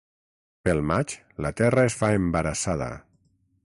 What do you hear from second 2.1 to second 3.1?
embarassada.